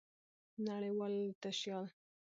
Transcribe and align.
نړۍوال 0.65 1.15
تشيال 1.41 1.85